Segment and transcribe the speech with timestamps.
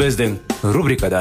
[0.00, 0.38] Біздің
[0.72, 1.18] рубрикада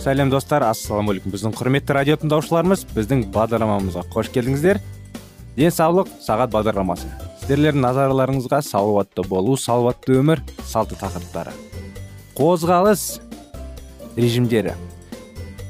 [0.00, 4.80] сәлем достар ассалаумағалейкум біздің құрметті радио тыңдаушыларымыз біздің бағдарламамызға қош келдіңіздер.
[5.58, 7.10] Денсаулық сағат бағдарламасы.
[7.42, 11.52] Сіздерлердің назарларыңызға салауатты болу салауатты өмір салты тақырыптары.
[12.40, 13.04] Қозғалыс
[14.16, 14.78] режимдері.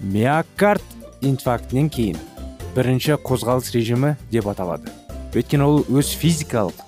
[0.06, 0.86] Миокард
[1.18, 2.22] инфарктінен кейін
[2.78, 4.94] бірінші қозғалыс режимі деп аталады.
[5.34, 6.80] Өйткені ол өз физикалық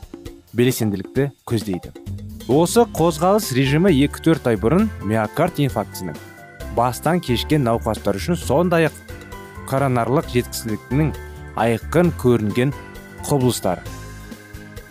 [0.56, 1.92] белсенділікті көздейді.
[2.50, 6.18] Осы қозғалыс режимі 2-4 ай бұрын миокард инфарктісінің
[6.76, 8.98] бастан кешкен науқастар үшін сондай ақ
[9.70, 11.12] коронарлық жеткісіліктің
[11.60, 12.74] айқын көрінген
[13.28, 13.84] құбылыстар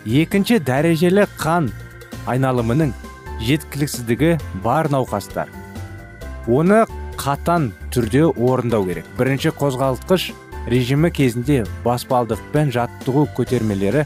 [0.06, 1.68] екінші дәрежелі қан
[2.30, 2.94] айналымының
[3.44, 5.48] жеткіліксіздігі бар науқастар.
[6.48, 6.84] Оны
[7.20, 9.08] қатан түрде орындау керек.
[9.18, 10.30] Бірінші қозғалтқыш
[10.70, 14.04] режимі кезінде баспалдықпен жаттығу көтермелері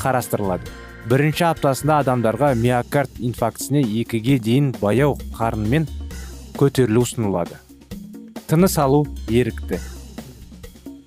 [0.00, 0.64] қарастырылады.
[1.08, 5.84] Бірінші аптасында адамдарға миокард инфарктісіне екіге дейін баяу қарынмен
[6.56, 7.58] көтерілу ұсынылады.
[8.48, 9.80] Тыныс алу ерікті.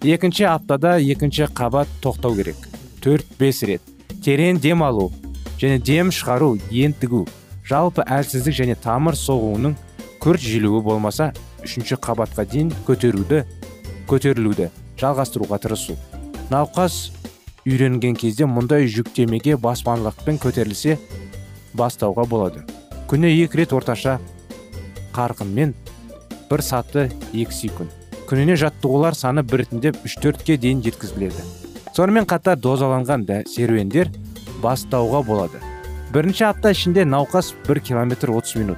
[0.05, 2.57] Екінші аптада екінші қабат тоқтау керек.
[3.01, 3.81] 4-5 рет.
[4.21, 5.09] Терең дем алу
[5.57, 7.23] және дем шығару ентігу
[7.65, 9.73] жалпы әлсіздік және тамыр соғуының
[10.21, 11.31] күрт желуі болмаса
[11.65, 13.43] үшінші қабатқа дейін көтеруді
[14.09, 14.69] көтерілуді
[15.01, 15.97] жалғастыруға тырысу.
[16.51, 17.11] Науқас
[17.65, 20.97] үйренген кезде мұндай жүктемеге баспанлықпен көтерілсе
[21.77, 22.63] бастауға болады.
[23.09, 24.19] Күні екі рет орташа
[25.15, 25.73] қарқынмен
[26.49, 27.91] бір саты екі секунд.
[28.29, 31.43] Күніне жаттығулар саны біртіндеп үш төртке дейін жеткізіледі.
[31.95, 34.11] Сонымен қатар дозаланған да серуендер
[34.63, 35.59] бастауға болады.
[36.13, 38.77] Бірінші апта ішінде науқас 1 километр 30 минут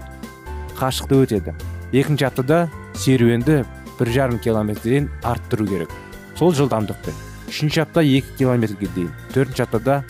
[0.78, 1.54] қашықты өтеді.
[1.94, 3.64] Екінші аптада серуенді
[4.00, 5.90] бір жарым километрден арттыру керек.
[6.40, 7.14] Сол жылдамдықты
[7.50, 10.04] үшінші апта 2 километрге дейін төртінші аптада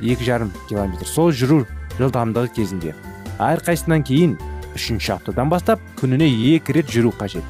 [0.00, 1.06] екі жарым километр.
[1.08, 1.64] Сол жүру
[1.98, 2.94] жылдамдығы кезінде.
[3.40, 4.36] Әрқайсысынан кейін
[4.76, 7.44] үшінші аптадан бастап күніне екі рет жүру қажет.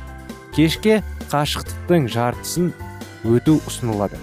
[0.54, 2.72] Кешке қашықтықтың жартысын
[3.26, 4.18] өту ұсынылады.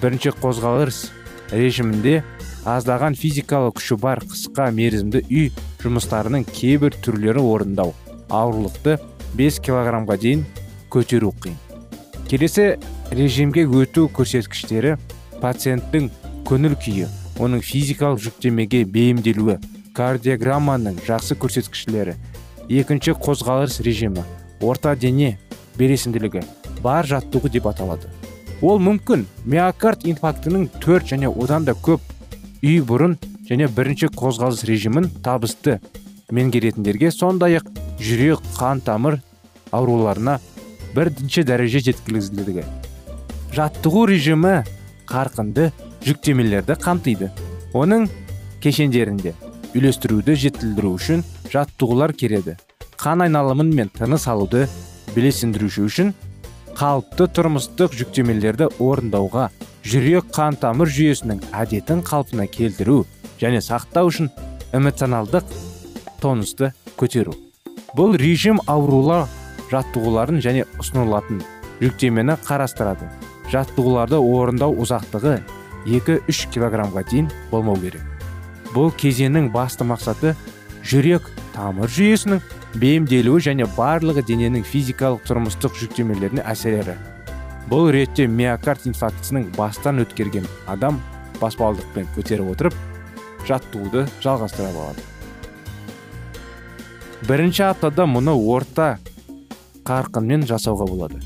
[0.00, 1.06] Бірінші қозғалыс
[1.52, 2.22] режимінде
[2.66, 5.50] аздаған физикалық күші бар қысқа мерзімді үй
[5.84, 7.94] жұмыстарының кейбір түрлері орындау.
[8.32, 8.98] Ауырлықты
[9.38, 10.44] 5 килограммға дейін
[10.90, 11.54] көтеру қиын.
[12.26, 12.74] Келесі
[13.10, 14.96] режимге өту көрсеткіштері
[15.42, 16.08] пациенттің
[16.48, 17.08] көңіл күйі
[17.42, 19.58] оның физикалық жүктемеге бейімделуі
[19.96, 22.16] кардиограмманың жақсы көрсеткіштері
[22.68, 24.24] екінші қозғалыс режимі
[24.60, 25.36] орта дене
[25.78, 26.42] белесінділігі
[26.82, 28.10] бар жаттығу деп аталады.
[28.62, 32.00] Ол мүмкін миокард инфарктінің төрт және одан да көп
[32.64, 33.18] үй бұрын
[33.48, 35.78] және бірінші қозғалыс режимін табысты
[36.32, 37.68] меңгеретіндерге сондай ақ
[38.00, 39.20] жүрек қан тамыр
[39.70, 40.40] ауруларына
[40.96, 42.64] бірінші дәреже жеткізілдігі.
[43.54, 44.60] Жаттығу режимі
[45.06, 45.70] қарқынды
[46.06, 47.30] жүктемелерді қамтиды.
[47.76, 48.08] Оның
[48.64, 49.34] кешендерінде
[49.76, 52.56] үйлестіруді жетілдіру үшін жаттығулар кереді
[52.96, 54.64] қан айналымын мен тыныс алуды
[55.14, 56.12] белесіндіруші үшін
[56.76, 59.50] қалыпты тұрмыстық жүктемелерді орындауға
[59.86, 63.04] жүрек қан тамыр жүйесінің әдетін қалпына келтіру
[63.40, 64.32] және сақтау үшін
[64.76, 65.52] эмоционалдық
[66.20, 67.36] тонусты көтеру.
[67.96, 69.28] Бұл режим аурулар
[69.70, 71.44] жаттығуларын және ұсынылатын
[71.80, 73.08] жүктемені қарастырады.
[73.52, 75.38] Жаттығуларды орындау ұзақтығы
[75.86, 78.02] 2-3 килограммға дейін болмау керек.
[78.74, 80.34] Бұл кезеңнің басты мақсаты
[80.86, 82.42] жүрек тамыр жүйесінің
[82.82, 86.96] бейімделуі және барлығы дененің физикалық тұрмыстық жүктемелеріне әсері.
[87.70, 91.00] Бұл ретте миокард инфарктісінің бастан өткерген адам
[91.40, 92.76] баспалдықпен көтеріп отырып
[93.48, 95.02] жаттығуды жалғастыра алады.
[97.26, 98.98] Бірінші аптада мұны орта
[99.86, 101.22] қарқынмен жасауға болады.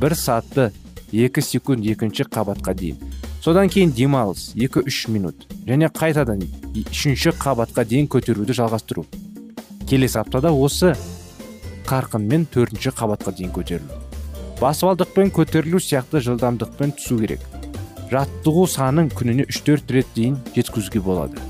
[0.00, 0.70] Бір сатты
[1.12, 2.96] екі секунд екінші қабатқа дейін.
[3.44, 5.46] Содан кейін демалыс 2-3 минут.
[5.66, 6.40] Және қайтадан
[6.72, 9.04] үшінші қабатқа дейін көтеруді жалғастыру.
[9.88, 10.94] Келесі аптада осы
[11.84, 14.00] қарқынмен төртінші қабатқа дейін көтерілу.
[14.60, 17.42] Баспалдықпен көтерілу сияқты жылдамдықпен түсу керек.
[18.08, 21.40] Жаттығу санын күніне 3-4 рет дейін жеткізуге болады.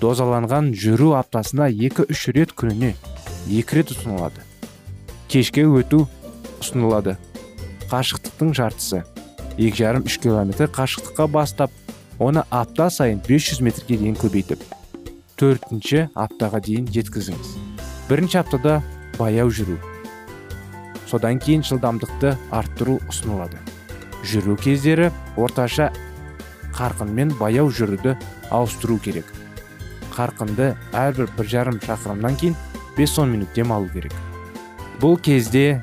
[0.00, 2.92] Дозаланған жүру аптасына 2-3 рет күніне
[3.48, 4.44] 2 рет ұсынылады.
[5.26, 6.04] Кешке өту
[6.60, 7.16] ұсынылады.
[7.90, 9.04] Қашықтықтың жартысы.
[9.58, 11.70] 2,5-3 километр қашықтыққа бастап
[12.18, 14.64] оны апта сайын 500 метрге дейін көбейтіп
[15.36, 17.52] төртінші аптаға дейін жеткізіңіз.
[18.08, 18.78] Бірінші аптада
[19.18, 19.76] баяу жүру.
[21.06, 23.60] Содан кейін жылдамдықты арттыру ұсынылады.
[24.26, 25.90] Жүру кездері орташа
[26.76, 28.16] қарқынмен баяу жүруді
[28.50, 29.28] ауыстыру керек.
[30.16, 32.56] Қарқынды әрбір бір жарым шақырымнан кейін
[32.96, 34.14] 5-10 минут демалу керек.
[35.02, 35.82] Бұл кезде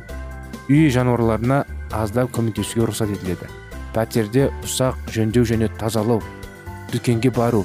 [0.68, 3.50] үй жануарларына аздап көмектесуге рұқсат етіледі.
[3.94, 6.22] Пәтерде ұсақ жөндеу және тазалау
[6.94, 7.64] дүкенге бару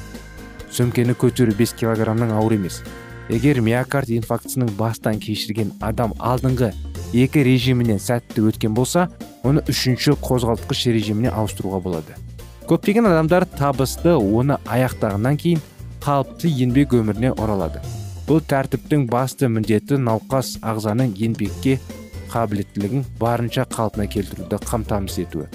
[0.72, 2.82] сөмкені көтеру 5 килограммнан ауыр емес.
[3.28, 6.72] Егер миокард инфарктісінің бастан кешірген адам алдыңғы
[7.12, 9.08] екі режимінен сәтті өткен болса
[9.44, 12.16] оны үшінші қозғалтқыш режиміне ауыстыруға болады.
[12.68, 15.62] Көптеген адамдар табысты оны аяқтағаннан кейін
[16.04, 17.80] қалыпты еңбек өміріне оралады.
[18.28, 21.78] Бұл тәртіптің басты міндеті науқас ағзаның еңбекке
[22.32, 25.48] қабілеттілігін барынша қалпына келтіруді қамтамасыз етуі.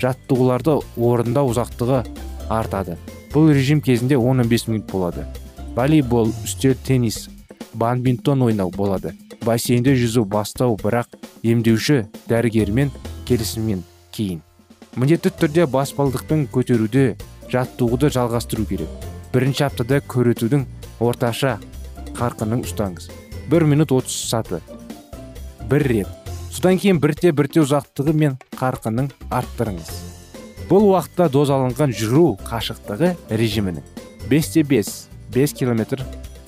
[0.00, 2.02] Жаттығуларды орындау ұзақтығы
[2.50, 2.96] артады.
[3.32, 5.26] Бұл режим кезінде 15 минут болады.
[5.76, 7.28] Волейбол үстел теннис
[7.74, 9.14] бадминтон ойнау болады.
[9.44, 11.14] Бассейнде жүзу бастау бірақ
[11.46, 12.90] емдеуші дәрігермен
[13.28, 14.42] келісіммен кейін.
[14.96, 17.14] Міндетті түрде баспалдықпен көтеруді
[17.52, 18.90] жаттығуды жалғастыру керек.
[19.32, 20.66] Бірінші аптада көретудің
[20.98, 21.58] орташа
[22.18, 23.08] қарқынын ұстаңыз.
[23.50, 24.60] Бір минут 30 саты.
[25.70, 26.08] Бір рет.
[26.60, 29.90] Кейін бірте бірте ұзақтығы мен қарқынын арттырыңыз.
[30.66, 33.84] Бұл уақытта дозаланған жүру қашықтығы режимінің
[34.30, 34.90] 5 5
[35.34, 36.02] 5 километр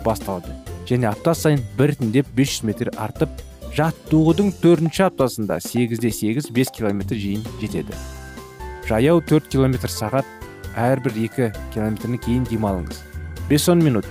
[0.05, 0.51] басталды.
[0.91, 3.31] Және апта сайын біртіндеп 500 метр артып
[3.77, 7.95] жаттығудың төртінші аптасында 8-де 8 5 километр жейін жетеді.
[8.91, 10.27] Жаяу 4 километр сағат
[10.75, 12.99] әрбір 2 километрні кейін демалыңыз.
[13.49, 14.11] 5-10 минут.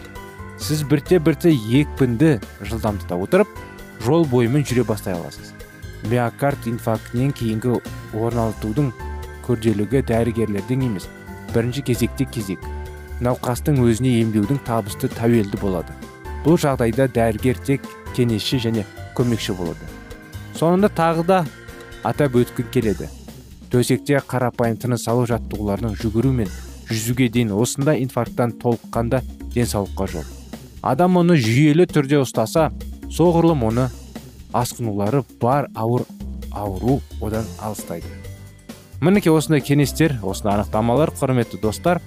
[0.62, 3.50] Сіз бірте-бірте екпінді жылдамдықта отырып
[4.06, 5.54] жол бойымен жүре бастай аласыз.
[6.10, 7.78] Миокард инфарктінен кейінгі
[8.18, 8.92] орналтудың
[9.46, 11.08] күрделігі дәрігерлердің емес
[11.54, 12.60] бірінші кезекте кезек.
[13.22, 15.94] Науқастың өзіне емдеудің табысты тәуелді болады.
[16.46, 18.86] Бұл жағдайда дәрігер тек кеңесші және
[19.18, 19.90] көмекші болады.
[20.58, 21.44] Соңында тағы да
[22.04, 23.10] атап өткім келеді.
[23.72, 26.50] Төсекте қарапайым тыныс алу жаттығуларының жүгіру мен
[26.90, 29.22] жүзуге дейін осындай инфаркттан толыққанда
[29.54, 30.26] денсаулыққа жол.
[30.82, 32.72] Адам оны жүйелі түрде ұстаса
[33.12, 33.90] соғұрлым оны
[34.56, 36.06] асқынулары бар ауыр
[36.52, 38.08] ауру одан алыстайды.
[39.02, 42.02] Мінекей осындай кеңестер осындай анықтамалар құрметті достар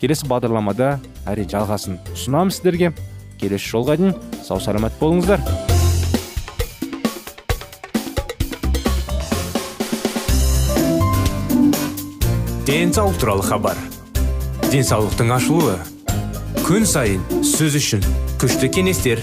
[0.00, 2.92] келесі бағдарламада әрине жалғасын ұсынамыз сіздерге.
[3.38, 4.14] Келесі жолға дейін
[4.46, 5.42] сау саламат болыңыздар.
[12.66, 13.78] Денсаулық туралы хабар.
[14.72, 15.78] Денсаулықтың ашылуы
[16.66, 18.02] күн сайын сөз үшін
[18.42, 19.22] күшті кеңестер.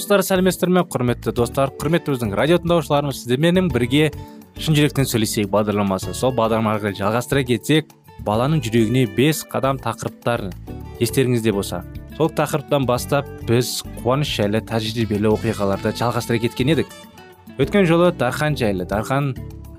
[0.00, 0.80] Армысыздар сәлеметсіздер ме?
[0.88, 4.06] Құрметті достар құрметті біздің радио тыңдаушыларымыз сіздерменен бірге
[4.56, 6.14] шын жүректен сөйлесейік бағдарламасы.
[6.16, 7.90] Сол бағдарламаны жалғастыра кетсек
[8.24, 10.54] баланың жүрегіне бес қадам тақырыптарын
[11.04, 11.82] естеріңізде болса.
[12.16, 16.88] Сол тақырыптан бастап біз қуаныш жайлы тәжірибелі оқиғаларды жалғастыра кеткен едік.
[17.60, 18.86] Өткен жолы дархан жайлы.
[18.88, 19.34] Дархан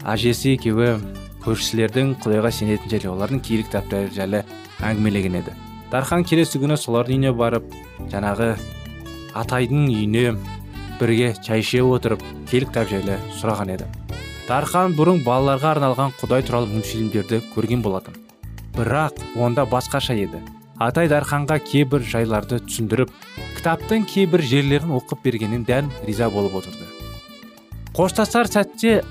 [0.06, 1.00] әжесі екеуі
[1.48, 4.44] көршілердің құдайға сенетін жайлы олардың киелі кітаптары жайлы
[4.86, 5.56] әңгімелеген еді.
[5.90, 7.74] Дархан келесі күні солардың үйіне барып
[8.14, 8.54] жаңағы
[9.38, 10.36] атайдың үйіне
[11.00, 13.88] бірге шай іше отырып киелі кітап жайлы сұраған еді.
[14.48, 18.18] Дархан бұрын балаларға арналған құдай туралы мультфильмдерді көрген болатын.
[18.76, 20.42] Бірақ онда басқаша еді.
[20.82, 23.12] Атай дарханға кейбір жайларды түсіндіріп
[23.58, 26.88] кітаптың кейбір жерлерін оқып бергенін дән риза болып отырды.
[27.94, 29.04] Қоштасар сәтте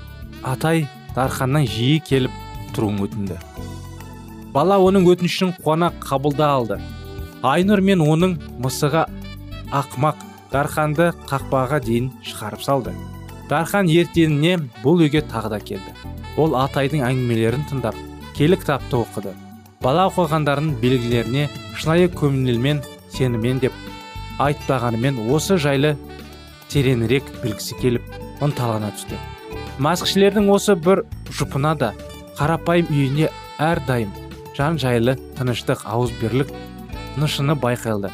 [0.43, 2.35] атай дарханнан жиі келіп
[2.75, 3.39] тұруын өтінді.
[4.51, 6.79] Бала оның өтінішін қуана қабылда алды.
[7.41, 9.05] Айнұр мен оның мысығы
[9.71, 12.93] ақмақ дарханды қақпаға дейін шығарып салды.
[13.49, 15.95] Дархан ертеңіне бұл үйге тағы да келді.
[16.39, 17.97] Ол атайдың әңгімелерін тыңдап
[18.37, 19.33] келі кітапты оқыды.
[19.81, 23.75] Бала оқығандарының белгілеріне шынайы көңілмен сенімен деп
[24.39, 25.95] айтпағанымен осы жайлы
[26.71, 28.07] тереңірек білгісі келіп
[28.45, 29.19] ынталана түсті.
[29.81, 31.93] Маскішілердің осы бір жұпына да
[32.39, 34.11] қарапайым үйіне әрдайым
[34.57, 36.51] жан жайлы тыныштық ауызбірлік
[37.17, 38.11] нышыны байқалды.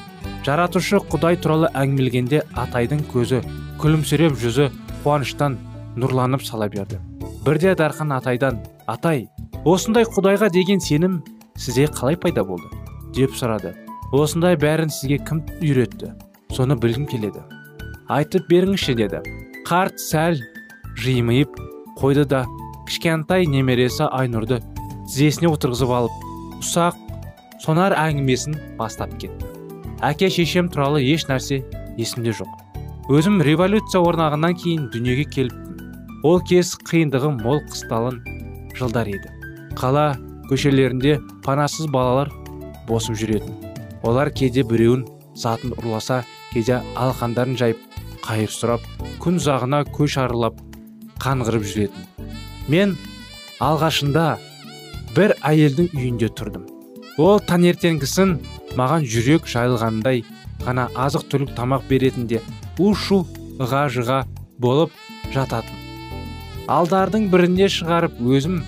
[0.47, 3.41] Жаратушы құдай туралы әңгімелегенде атайдың көзі
[3.81, 4.69] күлімсіреп жүзі
[5.03, 5.57] қуаныштан
[5.99, 7.01] нұрланып сала берді.
[7.43, 9.25] Бірде дархан атайдан атай
[9.67, 11.19] осындай құдайға деген сенім
[11.59, 12.69] сізде қалай пайда болды?
[13.17, 13.73] деп сұрады.
[14.15, 16.13] Осындай бәрін сізге кім үйретті?
[16.55, 17.43] Соны білгім келеді.
[18.07, 19.19] Айтып беріңізші деді.
[19.67, 20.39] Қарт сәл
[21.01, 21.59] жимиып
[21.99, 22.45] қойды да
[22.87, 24.61] кішкентай немересі айнұрды
[25.09, 27.03] тізесіне отырғызып алып ұсақ
[27.65, 29.46] сонар әңгімесін бастап кетті
[30.05, 31.63] әке шешем туралы еш нәрсе
[31.97, 32.49] есімде жоқ.
[33.09, 38.19] Өзім революция орнағаннан кейін дүниеге келіппін ол кез қиындығы мол қысталын
[38.77, 39.31] жылдар еді.
[39.77, 40.17] Қала
[40.49, 42.31] көшелерінде панасыз балалар
[42.87, 43.53] босып жүретін.
[44.03, 46.23] Олар кейде біреуін затын ұрласа
[46.53, 47.81] кейде алқандарын жайып
[48.25, 48.83] қайыр сұрап
[49.23, 50.59] күн ұзағына көш арылап
[51.23, 52.05] қанғырып жүретін.
[52.67, 52.95] Мен
[53.63, 54.37] алғашында
[55.15, 56.67] бір әйелдің үйінде тұрдым.
[57.17, 58.37] Ол таңертеңгісін
[58.77, 60.23] маған жүрек жайылғандай
[60.63, 62.41] ғана азық түлік тамақ беретінде
[62.79, 63.23] у шу
[63.59, 64.23] ыға жыға
[64.61, 64.93] болып
[65.33, 65.73] жататын.
[66.67, 68.61] Алдардың бірінде шығарып өзім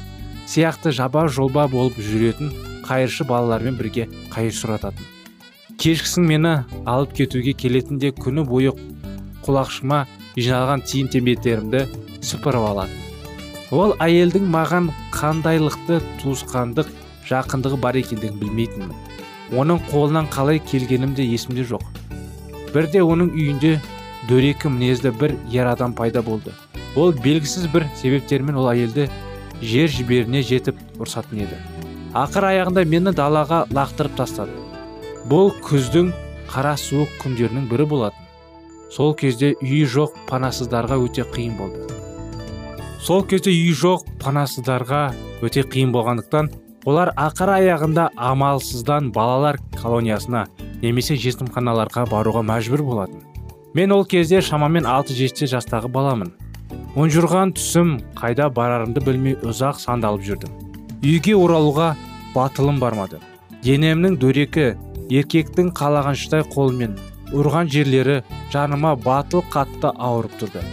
[0.49, 2.53] сияқты жаба жолба болып жүретін
[2.87, 5.03] қайыршы балалармен бірге қайыр сұрататын.
[5.79, 6.53] Кешкісін мені
[6.89, 8.73] алып кетуге келетінде күні бойы
[9.45, 10.05] құлақшыма
[10.37, 11.85] жиналған тиын тебеттерімді
[12.25, 12.97] сыпырып алатын.
[13.71, 16.89] Ол әйелдің маған қандайлықты туысқандық
[17.29, 19.08] жақындығы бар екендігін білмейтінмін.
[19.55, 21.83] Оның қолынан қалай келгенім де есімде жоқ.
[22.73, 23.79] Бірде оның үйінде
[24.29, 26.53] дөрекі мінезді бір ер адам пайда болды.
[26.95, 29.09] Ол белгісіз бір себептермен ол әйелді
[29.61, 31.57] жер жіберіне жетіп ұрсатын еді.
[32.13, 34.53] Ақыр аяғында мені далаға лақтырып тастады.
[35.29, 36.13] Бұл күздің
[36.49, 38.25] қара суық күндерінің бірі болатын.
[38.89, 41.85] Сол кезде үйі жоқ панасыздарға өте қиын болды.
[43.01, 45.03] Сол кезде үйі жоқ панасыздарға
[45.45, 46.49] өте қиын болғандықтан
[46.85, 50.45] олар ақыр аяғында амалсыздан балалар колониясына
[50.81, 53.23] немесе жетімханаларға баруға мәжбүр болатын.
[53.73, 56.31] Мен ол кезде шамамен 6-7 жастағы баламын.
[56.97, 60.55] Ұнжырған түсім қайда барарымды білмей ұзақ сандалып жүрдім.
[61.03, 61.93] Үйге оралуға
[62.33, 63.19] батылым бармады.
[63.63, 64.71] Денемнің дөрекі
[65.11, 66.97] еркектің қалағаншыдай қолымен
[67.35, 68.21] ұрған жерлері
[68.53, 70.63] жаныма батыл қатты ауырып тұрды.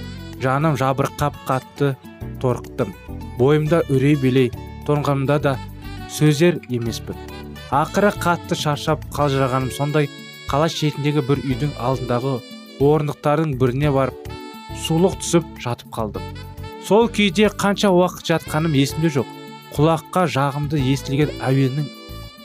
[0.40, 1.94] Жаным жабырқап қатты
[2.40, 2.94] торықтым.
[3.38, 4.50] Бойымда үрей билей
[4.88, 5.56] тоңғанымда да
[6.12, 7.16] сөзер емеспін.
[7.74, 10.08] Ақыры қатты шаршап қалжырағаным сондай
[10.50, 12.36] қала шетіндегі бір үйдің алдындағы
[12.80, 14.30] орындықтардың біріне барып
[14.86, 16.22] сулық түсіп жатып қалдым.
[16.86, 19.26] Сол күйде қанша уақыт жатқаным есімде жоқ.
[19.74, 21.88] Құлаққа жағымды естілген әуеннің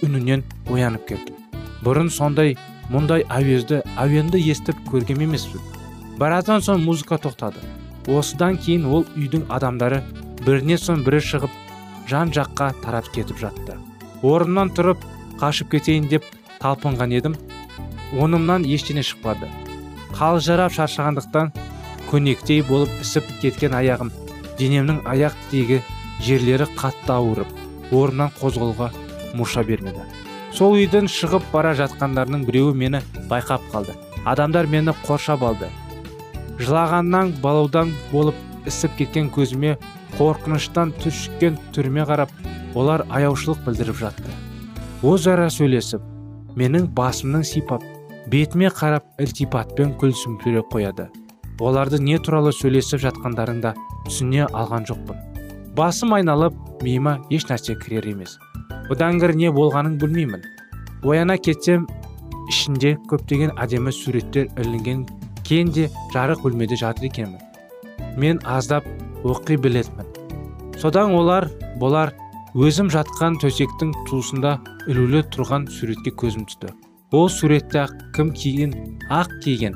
[0.02, 1.38] үнінен оянып кеттім.
[1.86, 2.56] Бұрын сондай
[2.90, 5.62] мұндай әуезді әуенді естіп көрген емеспін.
[6.18, 7.62] Біраздан соң музыка тоқтады.
[8.10, 10.02] Осыдан кейін ол үйдің адамдары
[10.42, 11.61] бірінен соң бірі шығып
[12.12, 13.78] жан жаққа тарап кетіп жатты.
[14.22, 15.04] Орнымнан тұрып
[15.40, 16.26] қашып кетейін деп
[16.60, 17.38] талпынған едім.
[18.20, 19.48] Онымнан ештеңе шықпады.
[20.18, 21.54] Қалжырап шаршағандықтан
[22.10, 24.12] көнектей болып ісіп кеткен аяғым
[24.60, 25.80] денемнің аяқ тиегі
[26.26, 27.56] жерлері қатты ауырып
[27.96, 28.92] орнымнан қозғалуға
[29.40, 30.04] мұрша бермеді.
[30.52, 33.00] Сол үйден шығып бара жатқандарының біреуі мені
[33.32, 33.96] байқап қалды.
[34.28, 35.72] Адамдар мені қоршап алды.
[36.60, 38.36] Жылағаннан балаудан болып
[38.70, 39.78] ісіп кеткен көзіме
[40.18, 42.34] қорқыныштан түшкен түріме қарап
[42.76, 44.36] олар аяушылық білдіріп жатты.
[45.02, 46.04] Өзара сөйлесіп
[46.60, 47.84] менің басымның сипап
[48.32, 51.08] бетіме қарап ілтипатпен күлсімсіреп қояды.
[51.62, 53.74] Оларды не туралы сөйлесіп жатқандарын да
[54.08, 55.20] түсіне алған жоқпын.
[55.78, 58.38] Басым айналып миыма еш нәрсе кірер емес.
[58.90, 60.42] Бұдан не болғанын білмеймін.
[61.04, 61.88] Ояна кетсем
[62.50, 65.06] ішінде көптеген әдемі суреттер ілінген
[65.48, 67.40] кең де жарық бөлмеде жатыр екенмін.
[68.18, 68.86] Мен аздап
[69.24, 70.08] оқи білетінмін.
[70.82, 72.14] Содан олар болар
[72.56, 74.58] өзім жатқан төсектің туысында
[74.90, 76.74] ілулі тұрған суретке көзім түсті.
[77.12, 78.74] Ол суретте кім киген?
[79.10, 79.76] Ақ киген.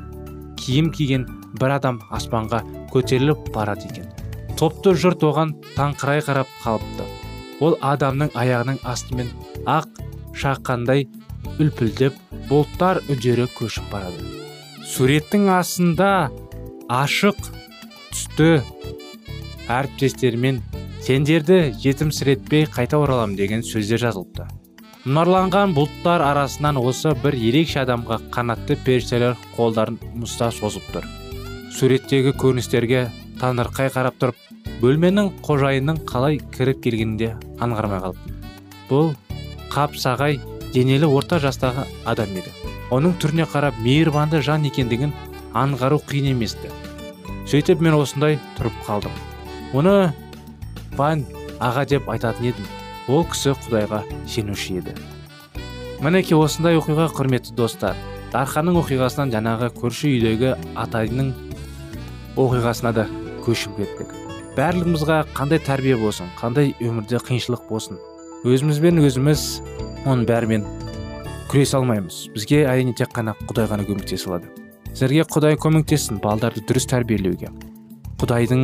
[0.56, 1.26] Киім киген
[1.60, 4.08] бір адам аспанға көтеріліп барады екен.
[4.56, 7.04] Топты жұрт оған таңқырай қарап қалыпты.
[7.60, 9.28] Ол адамның аяғының астымен
[9.68, 10.00] ақ
[10.36, 11.06] шаққандай
[11.60, 12.16] үлпілдеп
[12.50, 14.24] бұлттар үдері көшіп барады.
[14.86, 16.30] Суреттің астында
[16.92, 17.38] ашық
[18.16, 18.62] түсті.
[19.68, 20.62] Әріптестермен
[21.04, 24.46] сендерді жетімсіретпей қайта оралам деген сөздер жазылыпты.
[25.04, 31.04] Мұнарланған бұлттар арасынан осы бір ерекше адамға қанатты періштелер қолдарын мұста созып тұр.
[31.76, 33.06] Суреттегі көріністерге
[33.42, 38.36] таңырқай қарап тұрып бөлменің қожайынның қалай кіріп келгенінде аңғармай қалыппын
[38.90, 39.12] бұл
[39.74, 40.40] қапсағай
[40.72, 42.50] денелі орта жастағы адам еді.
[42.90, 45.14] Оның түріне қарап мейірбанды жан екендігін
[45.54, 46.56] аңғару қиын емес
[47.46, 49.12] сөйтіп мен осындай тұрып қалдым.
[49.76, 50.10] Оны
[50.96, 51.22] пан
[51.62, 52.66] аға деп айтатын едім.
[53.06, 54.96] Ол кісі құдайға сенуші еді.
[56.02, 57.94] Мінекей осындай оқиға құрметті достар.
[58.32, 61.30] Дарханның оқиғасынан жаңағы көрші үйдегі атайдың
[62.34, 63.06] оқиғасына да
[63.46, 64.10] көшіп кеттік.
[64.58, 68.02] Барлығымызға қандай тәрбие болсын қандай өмірде қиыншылық болсын
[68.42, 69.48] өзімізбен өзіміз
[70.04, 70.68] оның бәрімен
[71.52, 72.26] күресе алмаймыз.
[72.34, 74.65] Бізге әрине тек қана құдай ғана көмектесе алады
[74.96, 77.50] сіздерге құдай көмектессін балдарды дұрыс тәрбиелеуге.
[78.16, 78.62] Құдайдың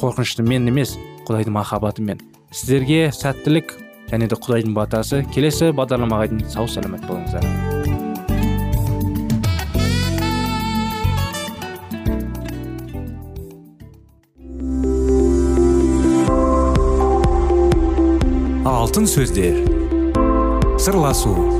[0.00, 0.96] қорқыныштымен емес
[1.28, 2.18] құдайдың махаббатымен
[2.50, 3.70] сіздерге сәттілік
[4.10, 7.46] және де құдайдың батасы келесі бағдарламаға дейін сау саламат болыңыздар.
[18.66, 19.62] Алтын сөздер.
[20.82, 21.59] Сырласу.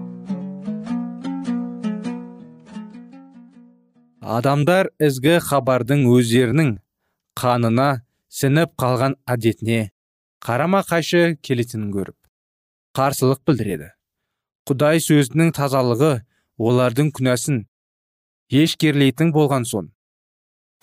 [4.31, 6.69] Адамдар ізгі хабардың өздерінің
[7.39, 7.87] қанына
[8.31, 9.79] сініп қалған әдетіне
[10.45, 12.15] қарама қайшы келетінін көріп
[12.95, 13.89] қарсылық білдіреді.
[14.69, 16.11] Құдай сөзінің тазалығы
[16.69, 17.65] олардың күнәсін
[18.61, 19.91] ешкерлейтін болған соң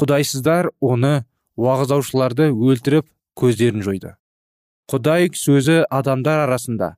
[0.03, 1.15] құдайсыздар оны
[1.57, 3.09] уағыздаушыларды өлтіріп
[3.39, 4.13] көздерін жойды.
[4.93, 6.93] Құдай сөзі адамдар арасында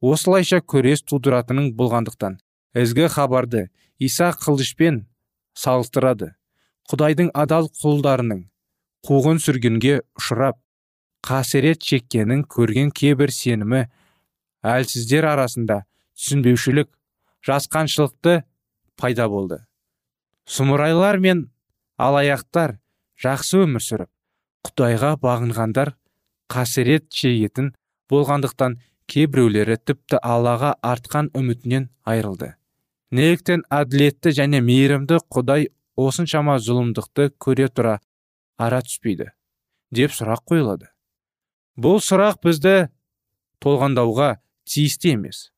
[0.00, 2.38] осылайша көрес тудыратының болғандықтан
[2.78, 5.04] ізгі хабарды иса қылышпен
[5.56, 6.34] салыстырады.
[6.90, 8.44] Құдайдың адал құлдарының
[9.06, 10.58] қуғын сүргінге ұшырап
[11.26, 13.86] қасірет шеккенін көрген кейбір сенімі
[14.66, 15.82] әлсіздер арасында
[16.18, 16.90] түсінбеушілік
[17.46, 18.42] жасқаншылықты
[19.00, 19.60] пайда болды.
[20.46, 21.46] Сұмырайлар мен
[21.98, 22.76] алаяқтар
[23.22, 24.10] жақсы өмір сүріп
[24.68, 25.94] құдайға бағынғандар
[26.52, 27.72] қасірет шегетін
[28.10, 28.78] болғандықтан
[29.10, 32.54] кейбіреулері тіпті аллаға артқан үмітінен айырылды.
[33.10, 37.98] Неліктен әділетті және мейірімді құдай осыншама зұлымдықты көре тұра
[38.58, 39.30] ара түспейді
[39.94, 40.90] деп сұрақ қойылады.
[41.76, 42.88] Бұл сұрақ бізді
[43.62, 44.36] толғандауға
[44.68, 45.50] тиісті емес.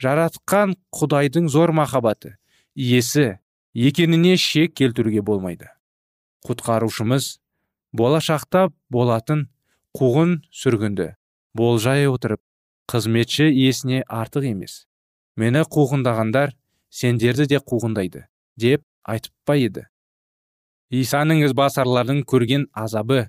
[0.00, 2.36] Жаратқан құдайдың зор махаббаты
[2.74, 3.38] иесі
[3.74, 5.68] екеніне шек келтіруге болмайды.
[6.46, 7.38] Құтқарушымыз
[7.92, 9.48] болашақта болатын
[9.96, 11.14] қуғын сүргінді
[11.54, 12.40] болжай отырып
[12.90, 14.86] қызметші иесіне артық емес.
[15.36, 16.54] Мені қуғындағандар
[16.90, 18.26] сендерді де қуғындайды
[18.58, 19.86] деп айтып па еді.
[20.90, 23.28] Исаның ізбасарлардың көрген азабы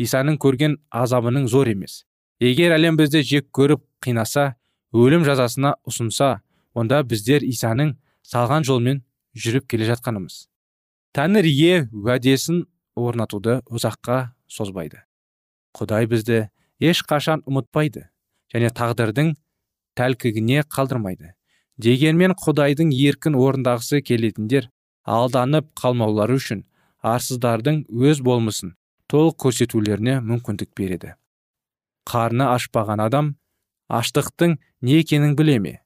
[0.00, 2.04] исаның көрген азабының зор емес.
[2.40, 4.54] Егер әлем бізді жек көріп қинаса
[4.96, 6.40] өлім жазасына ұсынса
[6.74, 9.02] онда біздер исаның салған жолмен
[9.36, 10.46] жүріп келе жатқанымыз.
[11.16, 12.64] Тәңір ие уәдесін
[12.96, 15.02] орнатуды ұзаққа созбайды.
[15.76, 16.46] Құдай бізді
[16.80, 18.06] ешқашан ұмытпайды
[18.52, 19.34] және тағдырдың
[19.98, 21.34] тәлкігіне қалдырмайды.
[21.84, 24.68] Дегенмен құдайдың еркін орындағысы келетіндер
[25.16, 26.64] алданып қалмаулары үшін
[27.12, 28.74] арсыздардың өз болмысын
[29.12, 31.14] толық көрсетулеріне мүмкіндік береді.
[32.10, 33.34] Қарны ашпаған адам
[34.00, 35.76] аштықтың не екенін біле ме?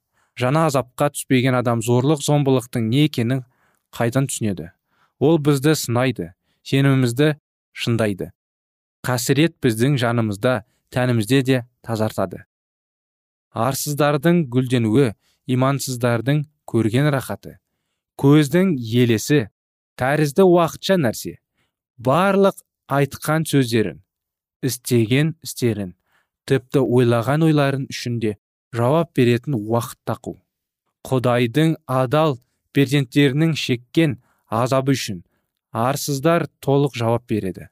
[0.41, 3.45] Жаңа азапқа түспеген адам зорлық зомбылықтың не екенін
[3.95, 4.73] қайдан түсінеді?
[5.21, 6.33] Ол бізді сынайды
[6.67, 7.37] сенімімізді
[7.73, 8.33] шындайды.
[9.07, 12.45] Қасірет біздің жанымызда тәнімізде де тазартады
[13.55, 15.13] арсыздардың гүлденуі
[15.51, 17.59] имансыздардың көрген рахаты
[18.21, 19.49] көздің елесі
[20.01, 21.37] тәрізді уақытша нәрсе
[21.99, 22.63] барлық
[22.99, 24.01] айтқан сөздерін
[24.65, 25.93] істеген істерін
[26.49, 28.35] тіпті ойлаған ойларын үшінде
[28.75, 30.39] жауап беретін уақыт тақу.
[31.05, 32.39] Құдайдың адал
[32.77, 35.23] перзенттерінің шеккен азабы үшін
[35.71, 37.69] арсыздар толық жауап береді.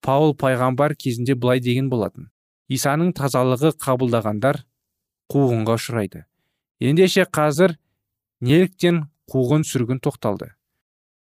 [0.00, 2.30] Паул пайғамбар кезінде былай деген болатын.
[2.68, 4.62] Исаның тазалығы қабылдағандар
[5.30, 6.24] қуғынға ұшырайды.
[6.80, 7.76] Ендеше қазір
[8.40, 10.50] неліктен қуғын сүргін тоқталды?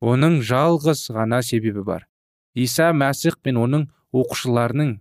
[0.01, 2.07] Оның жалғыз ғана себебі бар.
[2.55, 4.97] Иса мәсіх пен оның оқушыларының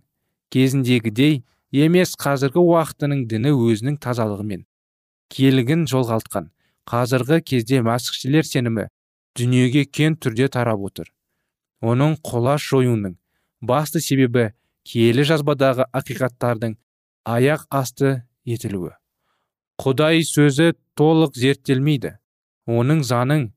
[0.53, 4.65] кезіндегідей емес қазіргі уақытының діні өзінің тазалығымен.
[5.29, 6.49] Келігін жолғалтқан
[6.89, 8.87] қазіргі кезде мәсіхшілер сенімі
[9.37, 11.11] дүниеге кен түрде тарап отыр.
[11.81, 13.15] Оның құлаш жоюының
[13.61, 14.49] басты себебі
[14.83, 16.75] киелі жазбадағы ақиқаттардың
[17.29, 18.98] аяқ асты етілуі.
[19.79, 22.17] Құдай сөзі толық зерттелмейді.
[22.67, 23.49] Оның заңын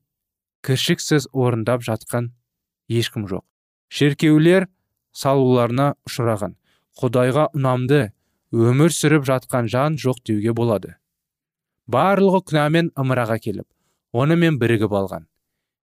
[0.63, 2.31] кіршіксіз орындап жатқан
[2.87, 3.43] ешкім жоқ.
[3.91, 4.69] Шеркеулер
[5.11, 6.55] салуларына ұшыраған.
[6.99, 8.01] Құдайға ұнамды
[8.53, 10.95] өмір сүріп жатқан жан жоқ деуге болады.
[11.91, 13.67] Барлығы күнәмен ымыраға келіп
[14.13, 15.27] онымен бірігіп алған.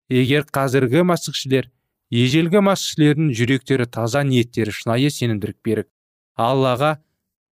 [0.09, 1.69] Егер қазіргі масықшілер
[2.11, 5.87] ежелгі масықшілердің жүректері таза ниеттері шынайы сенімділік берік
[6.35, 6.97] аллаға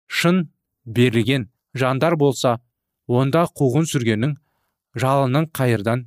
[0.07, 0.47] шын
[0.85, 1.47] берілген
[1.77, 2.57] жандар болса
[3.09, 4.35] онда қуғын сүргеннің
[5.01, 6.05] жалының қайырдан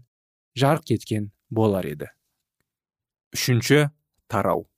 [0.58, 2.08] жарқ кеткен болар еді.
[3.34, 3.88] Үшінші
[4.30, 4.68] тарау.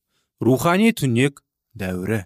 [0.40, 1.42] Рухани түнек
[1.76, 2.24] дәуірі.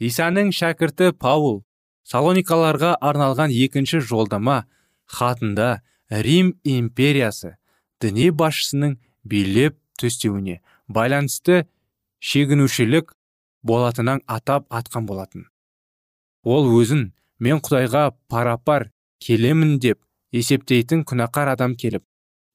[0.00, 1.62] Исаның шәкірті паул
[2.08, 4.64] салоникаларға арналған екінші жолдама
[5.04, 7.56] хатында рим империясы
[8.00, 11.64] діни басшысының билеп төстеуіне байланысты
[12.20, 13.12] шегінушілік
[13.66, 15.46] болатынын атап атқан болатын.
[16.44, 17.10] Ол өзін
[17.42, 18.90] мен құдайға парапар
[19.22, 20.00] келемін деп
[20.36, 22.04] есептейтін күнәқар адам келіп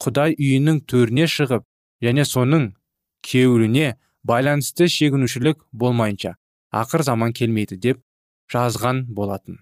[0.04, 1.66] құдай үйінің төріне шығып
[2.04, 2.72] және соның
[3.26, 3.96] кеуіліне
[4.28, 6.36] байланысты шегінушілік болмайынша
[6.72, 8.02] ақыр заман келмейді деп
[8.52, 9.60] жазған болатын.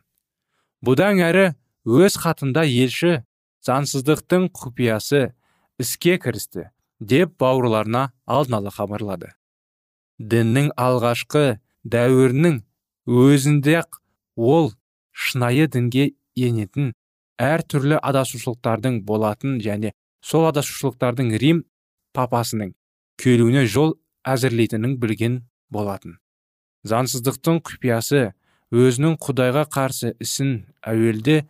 [0.85, 1.45] Бұдан әрі
[1.85, 3.19] өз хатында елші
[3.67, 5.31] заңсыздықтың құпиясы
[5.81, 9.33] іске кірісті деп бауырларына алдын ала хабарлады.
[10.19, 12.61] Діннің алғашқы дәуірінің
[13.07, 14.01] өзінде ақ
[14.35, 14.73] ол
[15.11, 16.11] шынайы дінге
[16.47, 16.93] енетін
[17.39, 19.93] әр түрлі адасушылықтардың болатын және
[20.31, 21.63] сол адасушылықтардың рим
[22.15, 22.73] папасының
[23.21, 23.95] келуіне жол
[24.27, 25.39] әзірлейтінін білген
[25.71, 26.17] болатын.
[26.87, 28.21] Заңсыздықтың құпиясы
[28.71, 30.51] өзінің құдайға қарсы ісін
[30.85, 31.41] әуелде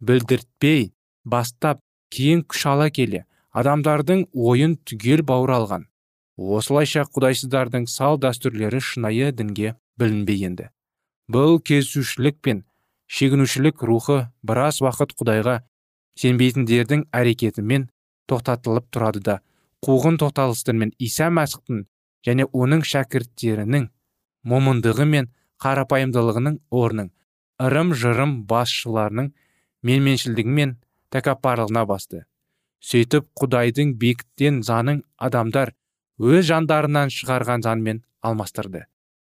[0.00, 0.92] білдіртпей
[1.24, 1.80] бастап
[2.14, 5.86] кейін күш ала келе адамдардың ойын түгел бауыр алған.
[6.36, 10.70] Осылайша құдайсыздардың сал дәстүрлері шынайы дінге білінбей енді.
[11.30, 12.64] Бұл кезушілік пен
[13.14, 15.60] шегінушілік рухы біраз уақыт құдайға
[16.18, 17.88] сенбейтіндердің әрекетімен
[18.30, 19.36] тоқтатылып тұрады да
[19.86, 21.84] қуғын тоқталыстармен иса мәсіхтің
[22.26, 23.86] және оның шәкірттерінің
[24.50, 25.30] момындығы мен
[25.62, 27.12] қарапайымдылығының орнын
[27.62, 29.30] ырым жырым басшыларының
[29.86, 30.76] менменшілдігі мен
[31.14, 32.24] тәкаппарлығына басты.
[32.84, 35.72] Сөйтіп құдайдың бекіткен заңын адамдар
[36.18, 38.84] өз жандарынан шығарған заңмен алмастырды.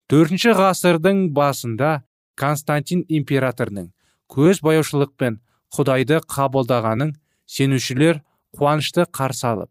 [0.08, 2.04] Төртінші ғасырдың басында
[2.40, 3.90] константин императорның
[4.34, 5.40] көз бояушылықпен
[5.76, 7.14] құдайды қабылдағанын
[7.46, 8.20] сенушілер
[8.56, 9.70] қуанышты қарсы алып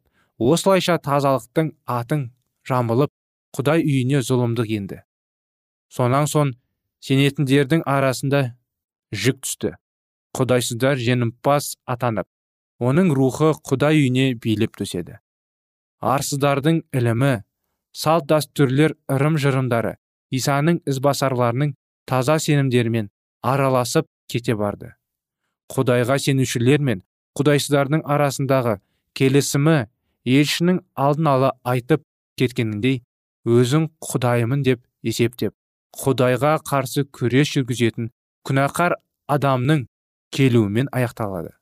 [0.52, 2.26] осылайша тазалықтың атын
[2.67, 3.12] жамылып
[3.56, 4.99] құдай үйіне зұлымдық енді.
[5.93, 6.54] Сонан соң
[7.06, 8.43] сенетіндердің арасында
[9.13, 9.76] жүк түсті.
[10.34, 12.28] Құдайсыздар жеңімпаз атанып
[12.82, 15.19] оның рухы құдай үйіне билеп төседі.
[16.02, 17.43] Арсыздардың ілімі
[17.93, 19.97] салт дәстүрлер ырым жырымдары
[20.34, 21.76] исаның ізбасарларының
[22.10, 23.10] таза сенімдерімен
[23.42, 24.94] араласып кете барды.
[25.74, 27.04] Құдайға сенушілер мен
[27.39, 28.78] құдайсыздардың арасындағы
[29.18, 29.78] келісімі
[30.26, 32.04] елшінің алдын ала айтып
[32.39, 33.02] кеткеніндей
[33.48, 35.56] өзің құдайымын деп есептеп
[36.04, 38.10] құдайға қарсы күрес жүргізетін
[38.48, 38.96] күнәқар
[39.30, 39.86] адамның
[40.34, 41.54] келуімен аяқталады.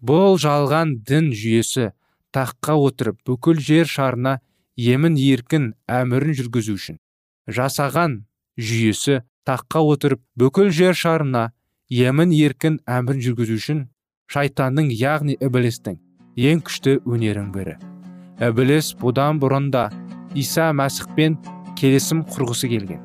[0.00, 1.90] Бұл жалған дін жүйесі
[2.36, 4.38] таққа отырып бүкіл жер шарына
[4.76, 7.00] емін еркін әмірін жүргізу үшін
[7.48, 8.20] жасаған
[8.60, 11.50] жүйесі таққа отырып бүкіл жер шарына
[11.90, 13.86] емін еркін әмірін жүргізу үшін
[14.30, 16.02] шайтанның яғни ібілістің
[16.50, 17.80] ең күшті өнерін бірі
[18.40, 19.88] ібіліс бұдан бұрын да
[20.38, 21.36] иса мәсіхпен
[21.76, 23.02] келісім құрғысы келген.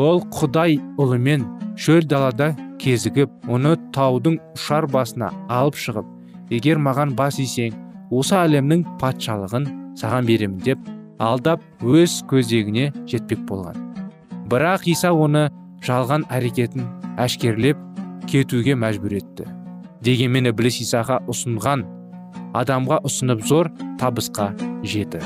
[0.00, 1.44] Ол құдай ұлымен
[1.76, 6.08] шөл далада кезігіп оны таудың ұшар басына алып шығып
[6.56, 7.76] егер маған бас исең
[8.10, 9.68] осы әлемнің патшалығын
[10.00, 10.88] саған беремін деп
[11.20, 13.76] алдап өз көздегіне жетпек болған.
[14.48, 15.50] Бірақ иса оны
[15.84, 16.86] жалған әрекетін
[17.20, 17.78] әшкерлеп
[18.30, 19.48] кетуге мәжбүр етті.
[20.04, 21.86] Дегенмен ібіліс исаға ұсынған
[22.56, 25.20] адамға ұсынып зор табысқа жеті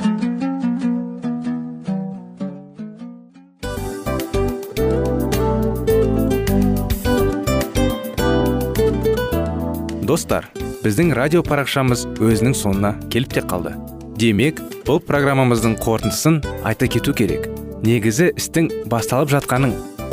[10.15, 10.47] достар
[10.85, 13.73] біздің радио парақшамыз өзінің соңына келіп те қалды.
[14.21, 17.49] Демек бұл программамыздың қорытындысын айта кету керек.
[17.83, 19.73] Негізі істің басталып жатқаның